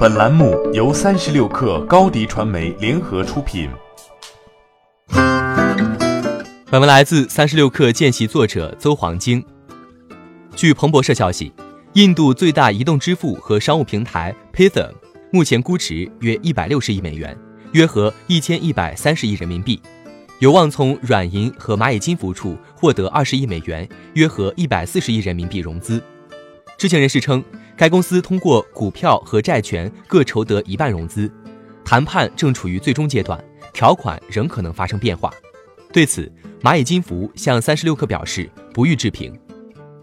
[0.00, 3.68] 本栏目由三十六氪高低传媒联合出品。
[6.70, 9.44] 本文来自三十六氪见习作者邹黄晶。
[10.56, 11.52] 据彭博社消息，
[11.92, 14.90] 印度最大移动支付和商务平台 Paytm
[15.30, 17.36] 目前估值约一百六十亿美元，
[17.72, 19.82] 约合一千一百三十亿人民币，
[20.38, 26.02] 有望从软银和蚂蚁金服处获得二十亿美元，约合一百四十亿人民币融资。
[26.78, 27.44] 知情人士称。
[27.80, 31.32] 该公司通过股票和债权各筹得一半融资，
[31.82, 35.32] 谈判正处于最终阶段，条款仍可能发生变化。
[35.90, 36.30] 对此，
[36.60, 39.34] 蚂蚁金服向三十六氪表示不予置评。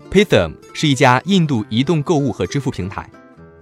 [0.09, 3.07] Paytm 是一家印度移动购物和支付平台，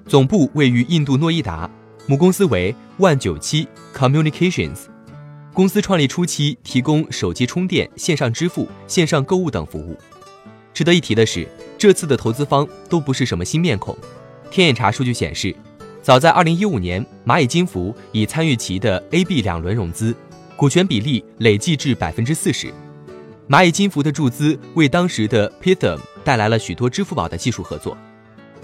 [0.07, 1.69] 总部位于印度诺伊达，
[2.07, 4.83] 母公司为万九七 Communications。
[5.51, 9.97] 公司创立初期提供手机充电、线上支付、线上购物等服务。
[10.75, 11.47] 值得一提的是，
[11.77, 13.97] 这次的投资方都不是什么新面孔。
[14.51, 15.55] 天眼查数据显示，
[16.01, 20.13] 早在2015年，蚂蚁金服已参与其的 A、B 两轮融资，
[20.57, 22.73] 股权比例累计至百分之四十。
[23.47, 27.97] 蚂蚁金服的注资为当时的 Paytm 带来了许多支付宝的技术合作。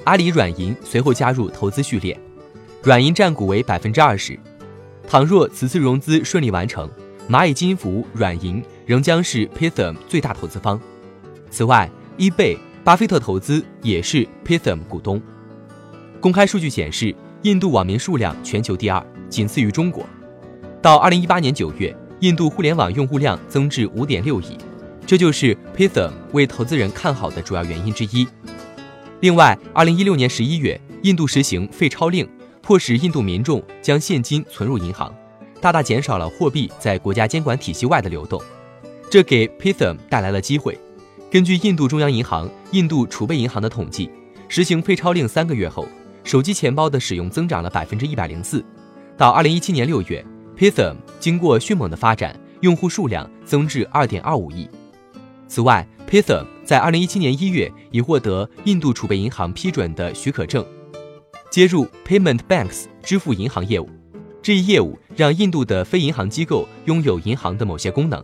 [0.03, 2.19] 阿里软银随后加入投资序列，
[2.83, 4.37] 软银占股为百分之二十。
[5.07, 6.89] 倘若此次融资顺利完成，
[7.29, 10.77] 蚂蚁金服、软银仍将是 Paytm 最大投资方。
[11.49, 11.89] 此外
[12.21, 15.19] ，eBay、巴菲特投资也是 Paytm 股东。
[16.19, 20.05] 公开数据显示，印度网民数量全球第二，仅次于中国。
[20.83, 24.55] 到二零一八年九月，印度互联网用户量增至五点六亿，
[25.07, 28.27] 这就是 Paytm 为投资人看好的主要原因之一。
[29.21, 32.29] 另外，二零一六年十一月，印度实行废钞令，
[32.61, 35.11] 迫使印度民众将现金存入银行，
[35.59, 38.39] 大大减少了货币在国家监管体系外的流动，
[39.09, 40.77] 这给 Paytm 带来了机会。
[41.31, 44.11] 根据印度中央银行、印度储备银行的统计，
[44.49, 45.87] 实行废钞令三个月后，
[46.25, 48.61] 手机钱包的使用增长了百分之一百零四。
[49.15, 50.25] 到二零一七年六月
[50.57, 54.67] ，Paytm 经过迅猛的发展，用户数量增至二点二五亿。
[55.47, 60.65] 此外，Paytm 在二零一七年一月已获得印度储备银行批准的许可证，
[61.49, 63.89] 接入 Payment Banks 支付银行业务。
[64.41, 68.21] 这一业务让印度的非银行机构拥有银行的某些功能。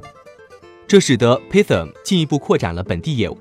[0.87, 3.37] 这使得 Python 进一步扩展了本地业务。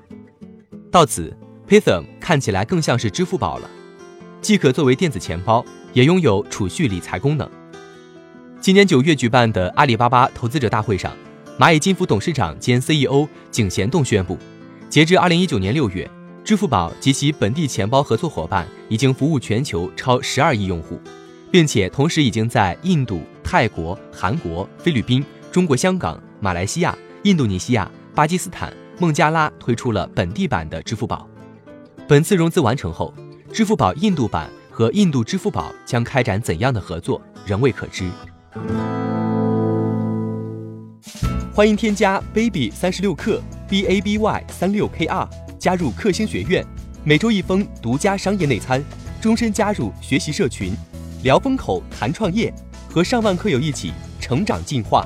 [0.91, 1.33] 到此
[1.65, 3.69] ，Python 看起来更像是支付宝了，
[4.41, 5.63] 既可作为电子钱包，
[5.93, 7.49] 也拥有储蓄理财功能。
[8.59, 11.15] 今年九月举办的阿里巴巴投资者大会上，
[11.57, 14.37] 蚂蚁金服董事长兼 CEO 井贤栋宣布，
[14.89, 16.09] 截至二零一九年六月，
[16.43, 20.99] 支付宝及其本地钱包合作伙伴已经服务全球超十二亿用户，
[21.49, 26.93] 并且同时已经在印度、泰国、韩国、菲律宾、中国香港、马来西亚。
[27.27, 31.27] 印度尼西亚、巴基斯坦、孟加拉推出了本地版的支付宝。
[32.07, 33.13] 本次融资完成后，
[33.51, 38.09] 支付宝印度版和印度支付宝将开展怎样的合作，仍未可知。
[41.53, 46.65] 欢迎添加 baby 三十六克 b a b y 三六 k r 加入克星学院，
[47.03, 48.81] 每周一封独家商业内参，
[49.19, 50.71] 终身加入学习社群，
[51.23, 52.53] 聊风口谈创业，
[52.89, 55.05] 和上万课友一起成长进化。